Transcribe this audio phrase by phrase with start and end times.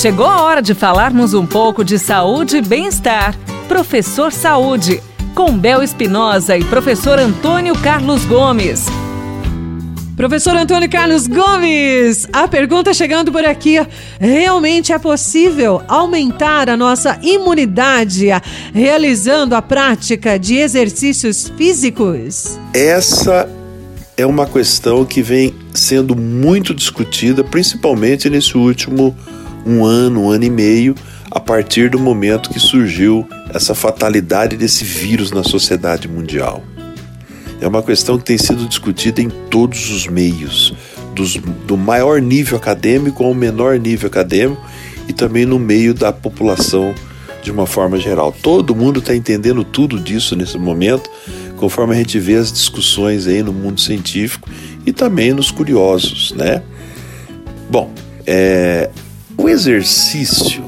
[0.00, 3.36] Chegou a hora de falarmos um pouco de saúde e bem-estar.
[3.66, 5.02] Professor Saúde,
[5.34, 8.84] com Bel Espinosa e professor Antônio Carlos Gomes.
[10.16, 13.84] Professor Antônio Carlos Gomes, a pergunta chegando por aqui:
[14.20, 18.28] realmente é possível aumentar a nossa imunidade
[18.72, 22.56] realizando a prática de exercícios físicos?
[22.72, 23.50] Essa
[24.16, 29.16] é uma questão que vem sendo muito discutida, principalmente nesse último
[29.66, 30.94] um ano, um ano e meio,
[31.30, 36.62] a partir do momento que surgiu essa fatalidade desse vírus na sociedade mundial.
[37.60, 40.72] É uma questão que tem sido discutida em todos os meios,
[41.14, 41.36] dos,
[41.66, 44.62] do maior nível acadêmico ao menor nível acadêmico
[45.08, 46.94] e também no meio da população
[47.42, 48.32] de uma forma geral.
[48.42, 51.10] Todo mundo está entendendo tudo disso nesse momento,
[51.56, 54.48] conforme a gente vê as discussões aí no mundo científico
[54.86, 56.62] e também nos curiosos, né?
[57.68, 57.92] Bom,
[58.26, 58.90] é,
[59.38, 60.64] o exercício,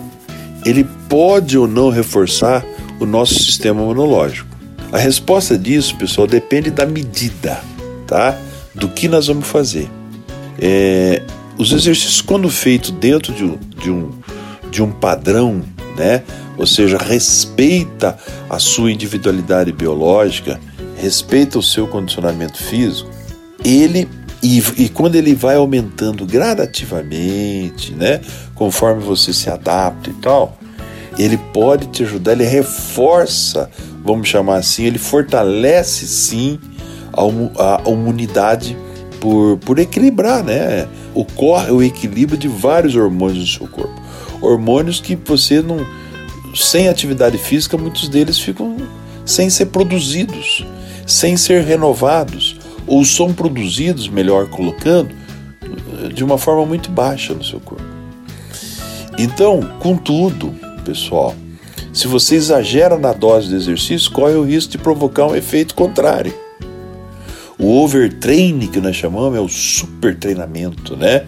[0.65, 2.65] ele pode ou não reforçar
[3.01, 4.49] o nosso sistema imunológico.
[4.93, 7.61] A resposta disso, pessoal, depende da medida,
[8.07, 8.39] tá?
[8.75, 9.89] Do que nós vamos fazer.
[10.59, 11.23] É,
[11.59, 14.11] os exercícios, quando feitos dentro de um, de um,
[14.71, 15.63] de um padrão,
[15.97, 16.23] né?
[16.57, 18.17] Ou seja, respeita
[18.49, 20.61] a sua individualidade biológica,
[20.97, 23.11] respeita o seu condicionamento físico,
[23.65, 24.09] ele
[24.43, 28.21] e, e, quando ele vai aumentando gradativamente, né,
[28.55, 30.57] conforme você se adapta e tal,
[31.19, 33.71] ele pode te ajudar, ele reforça,
[34.03, 36.59] vamos chamar assim, ele fortalece sim
[37.13, 38.77] a, imunidade
[39.21, 40.89] por, por equilibrar, né?
[41.15, 44.01] Ocorre o equilíbrio de vários hormônios no seu corpo.
[44.41, 45.85] Hormônios que você não.
[46.55, 48.77] Sem atividade física, muitos deles ficam
[49.25, 50.65] sem ser produzidos,
[51.07, 52.60] sem ser renovados
[52.91, 55.15] ou são produzidos, melhor colocando,
[56.13, 57.85] de uma forma muito baixa no seu corpo.
[59.17, 60.53] Então, contudo,
[60.85, 61.35] pessoal,
[61.93, 66.35] se você exagera na dose de exercício, corre o risco de provocar um efeito contrário.
[67.57, 71.25] O overtraining que nós chamamos é o super treinamento, né?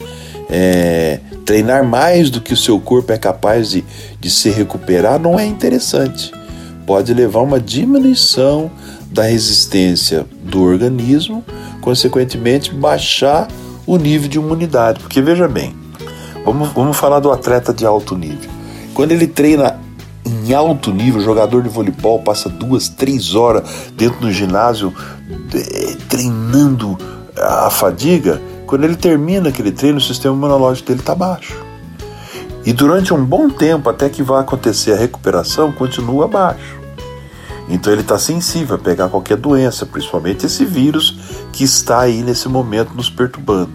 [0.51, 3.85] É, treinar mais do que o seu corpo é capaz de,
[4.21, 6.33] de se recuperar não é interessante.
[6.87, 8.71] Pode levar a uma diminuição
[9.13, 11.45] da resistência do organismo,
[11.81, 13.49] consequentemente baixar
[13.87, 15.01] o nível de imunidade.
[15.01, 15.75] Porque veja bem,
[16.45, 18.51] vamos, vamos falar do atleta de alto nível.
[18.95, 19.79] Quando ele treina
[20.25, 24.95] em alto nível, jogador de voleibol passa duas, três horas dentro do ginásio
[25.55, 26.97] é, treinando
[27.37, 31.55] a fadiga, quando ele termina aquele treino, o sistema imunológico dele está baixo.
[32.65, 36.82] E durante um bom tempo, até que vai acontecer a recuperação, continua baixo.
[37.69, 41.19] Então ele está sensível a pegar qualquer doença, principalmente esse vírus
[41.53, 43.71] que está aí nesse momento nos perturbando.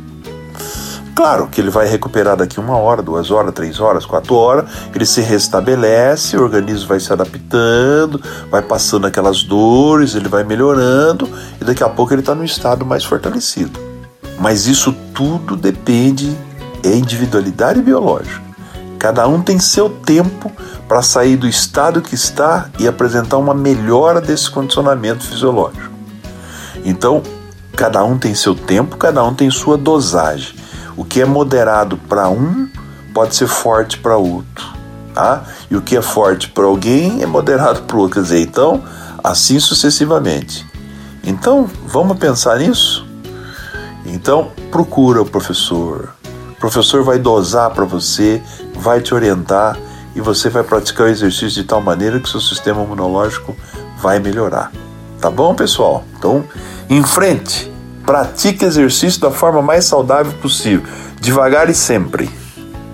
[1.17, 5.03] Claro que ele vai recuperar daqui uma hora, duas horas, três horas, quatro horas, ele
[5.03, 8.21] se restabelece, o organismo vai se adaptando,
[8.51, 11.27] vai passando aquelas dores, ele vai melhorando
[11.59, 13.79] e daqui a pouco ele está no estado mais fortalecido.
[14.39, 16.37] Mas isso tudo depende,
[16.83, 18.46] é individualidade biológica.
[18.99, 20.51] Cada um tem seu tempo
[20.87, 25.91] para sair do estado que está e apresentar uma melhora desse condicionamento fisiológico.
[26.83, 27.21] Então,
[27.75, 30.55] cada um tem seu tempo, cada um tem sua dosagem.
[30.95, 32.67] O que é moderado para um
[33.13, 34.65] pode ser forte para outro,
[35.13, 35.43] tá?
[35.69, 38.83] E o que é forte para alguém é moderado para outro, quer dizer, então,
[39.23, 40.65] assim sucessivamente.
[41.23, 43.05] Então, vamos pensar nisso?
[44.05, 46.13] Então, procura o professor.
[46.51, 48.41] O professor vai dosar para você,
[48.77, 49.77] vai te orientar
[50.15, 53.55] e você vai praticar o exercício de tal maneira que seu sistema imunológico
[53.99, 54.71] vai melhorar.
[55.21, 56.03] Tá bom, pessoal?
[56.17, 56.43] Então,
[56.89, 57.71] em frente,
[58.05, 60.87] pratique exercício da forma mais saudável possível,
[61.19, 62.29] devagar e sempre.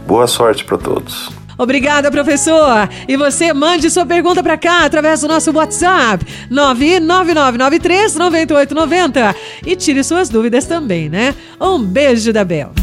[0.07, 1.31] Boa sorte para todos.
[1.57, 2.87] Obrigada, professor.
[3.07, 9.35] E você mande sua pergunta para cá através do nosso WhatsApp 999939890
[9.65, 11.33] e tire suas dúvidas também, né?
[11.61, 12.82] Um beijo da Bel.